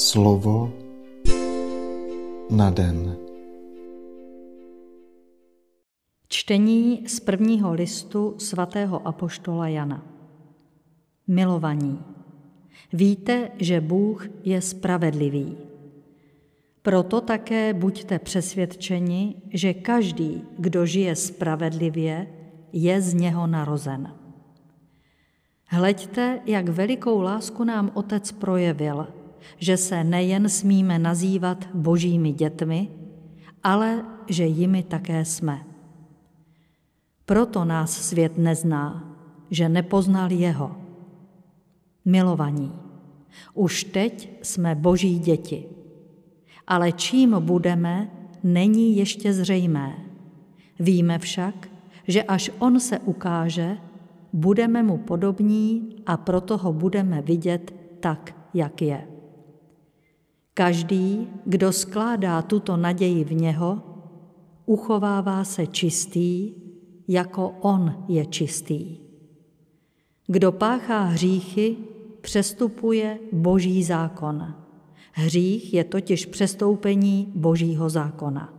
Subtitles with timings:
[0.00, 0.72] Slovo
[2.50, 3.16] na den.
[6.28, 10.02] Čtení z prvního listu svatého apoštola Jana.
[11.26, 11.98] Milovaní,
[12.92, 15.56] víte, že Bůh je spravedlivý.
[16.82, 22.26] Proto také buďte přesvědčeni, že každý, kdo žije spravedlivě,
[22.72, 24.14] je z něho narozen.
[25.66, 29.19] Hleďte, jak velikou lásku nám Otec projevil,
[29.58, 32.88] že se nejen smíme nazývat božími dětmi,
[33.62, 35.64] ale že jimi také jsme.
[37.26, 39.16] Proto nás svět nezná,
[39.50, 40.76] že nepoznal jeho.
[42.04, 42.72] Milovaní,
[43.54, 45.66] už teď jsme boží děti,
[46.66, 48.10] ale čím budeme,
[48.42, 49.94] není ještě zřejmé.
[50.80, 51.68] Víme však,
[52.08, 53.76] že až on se ukáže,
[54.32, 59.19] budeme mu podobní a proto ho budeme vidět tak, jak je.
[60.54, 63.82] Každý, kdo skládá tuto naději v něho,
[64.66, 66.54] uchovává se čistý,
[67.08, 68.96] jako on je čistý.
[70.26, 71.76] Kdo páchá hříchy,
[72.20, 74.54] přestupuje boží zákon.
[75.12, 78.54] Hřích je totiž přestoupení božího zákona.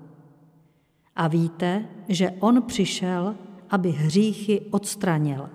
[1.16, 3.36] A víte, že on přišel,
[3.70, 5.50] aby hříchy odstranil.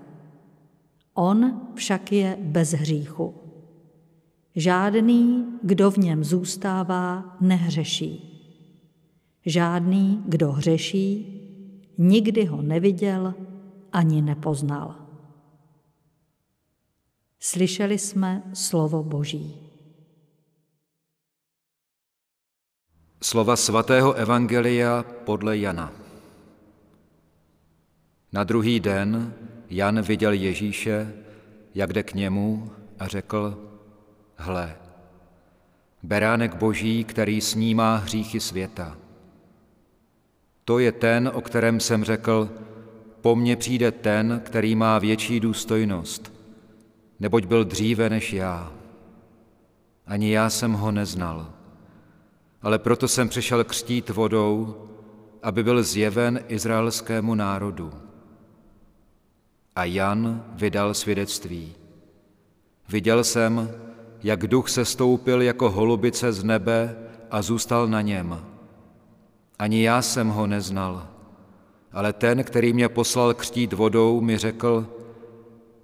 [1.15, 3.35] On však je bez hříchu.
[4.57, 8.33] Žádný, kdo v něm zůstává, nehřeší.
[9.47, 11.41] Žádný, kdo hřeší,
[11.99, 13.35] nikdy ho neviděl
[13.93, 14.95] ani nepoznal.
[17.41, 19.57] Slyšeli jsme slovo Boží.
[23.23, 25.93] Slova svatého Evangelia podle Jana.
[28.33, 29.35] Na druhý den
[29.71, 31.13] Jan viděl Ježíše,
[31.75, 33.66] jak jde k němu a řekl,
[34.37, 34.77] hle,
[36.03, 38.97] beránek boží, který snímá hříchy světa.
[40.65, 42.51] To je ten, o kterém jsem řekl,
[43.21, 46.33] po mně přijde ten, který má větší důstojnost,
[47.21, 48.73] neboť byl dříve než já.
[50.07, 51.53] Ani já jsem ho neznal,
[52.63, 54.83] ale proto jsem přišel křtít vodou,
[55.43, 57.93] aby byl zjeven izraelskému národu.
[59.77, 61.75] A Jan vydal svědectví.
[62.89, 63.71] Viděl jsem,
[64.23, 66.97] jak duch se stoupil jako holubice z nebe
[67.31, 68.41] a zůstal na něm.
[69.59, 71.09] Ani já jsem ho neznal,
[71.93, 74.87] ale ten, který mě poslal křtít vodou, mi řekl,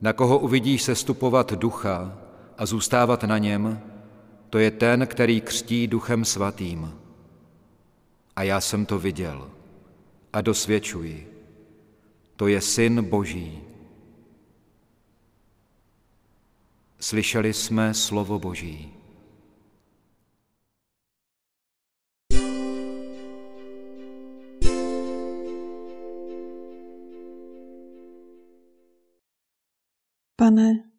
[0.01, 2.19] na koho uvidíš se stupovat ducha
[2.59, 3.81] a zůstávat na něm,
[4.51, 6.93] to je ten, který křtí duchem svatým.
[8.37, 9.51] A já jsem to viděl
[10.33, 11.29] a dosvědčuji.
[12.37, 13.72] To je syn Boží.
[17.03, 18.93] Slyšeli jsme slovo Boží.
[30.37, 30.91] Pane,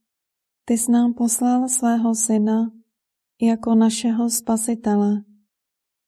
[0.65, 2.71] ty jsi nám poslal svého syna
[3.41, 5.23] jako našeho spasitele,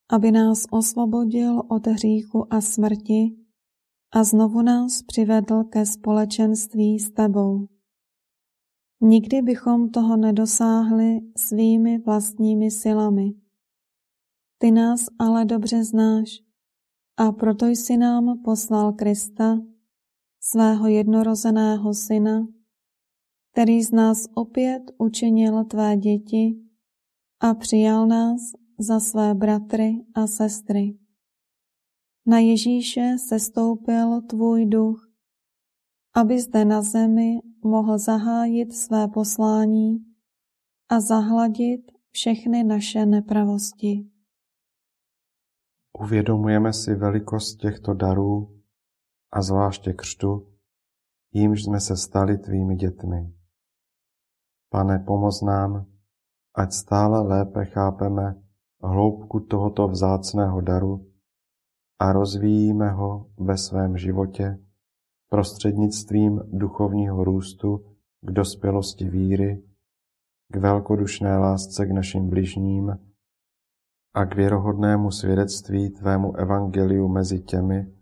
[0.10, 3.36] aby nás osvobodil od hříchu a smrti
[4.12, 7.75] a znovu nás přivedl ke společenství s tebou.
[9.02, 13.34] Nikdy bychom toho nedosáhli svými vlastními silami.
[14.58, 16.30] Ty nás ale dobře znáš
[17.18, 19.60] a proto jsi nám poslal Krista,
[20.40, 22.48] svého jednorozeného syna,
[23.52, 26.60] který z nás opět učinil tvé děti
[27.40, 28.42] a přijal nás
[28.80, 30.98] za své bratry a sestry.
[32.26, 35.05] Na Ježíše se stoupil tvůj duch,
[36.16, 40.06] aby zde na zemi mohl zahájit své poslání
[40.90, 44.10] a zahladit všechny naše nepravosti.
[46.00, 48.62] Uvědomujeme si velikost těchto darů
[49.32, 50.48] a zvláště křtu,
[51.34, 53.34] jímž jsme se stali tvými dětmi.
[54.70, 55.86] Pane, pomoz nám,
[56.56, 58.42] ať stále lépe chápeme
[58.82, 61.12] hloubku tohoto vzácného daru
[62.00, 64.66] a rozvíjíme ho ve svém životě
[65.36, 67.86] prostřednictvím duchovního růstu
[68.22, 69.64] k dospělosti víry,
[70.54, 73.00] k velkodušné lásce k našim bližním
[74.14, 77.94] a k věrohodnému svědectví Tvému evangeliu mezi těmi,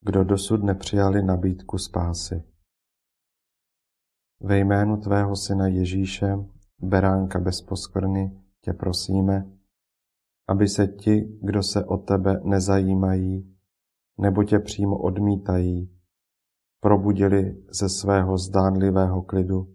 [0.00, 2.44] kdo dosud nepřijali nabídku spásy.
[4.40, 6.36] Ve jménu Tvého Syna Ježíše,
[6.78, 9.52] beránka bez poskvrny, tě prosíme,
[10.48, 13.56] aby se ti, kdo se o tebe nezajímají,
[14.18, 16.01] nebo tě přímo odmítají,
[16.82, 19.70] probudili ze svého zdánlivého klidu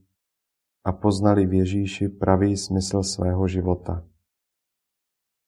[0.83, 4.04] a poznali v Ježíši pravý smysl svého života.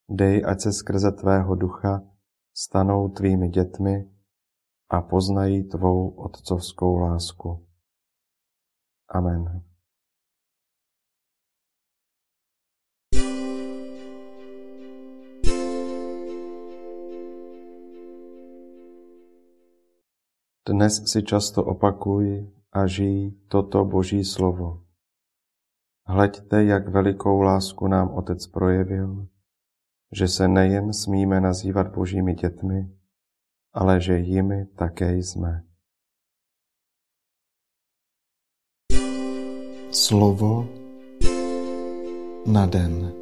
[0.09, 2.01] Dej, ať se skrze tvého ducha
[2.55, 4.11] stanou tvými dětmi
[4.89, 7.67] a poznají tvou otcovskou lásku.
[9.09, 9.68] Amen.
[20.69, 24.85] Dnes si často opakuj a žij toto Boží slovo.
[26.05, 29.27] Hleďte, jak velikou lásku nám Otec projevil,
[30.13, 32.93] že se nejen smíme nazývat Božími dětmi,
[33.73, 35.65] ale že jimi také jsme.
[39.91, 40.69] Slovo
[42.45, 43.18] na den.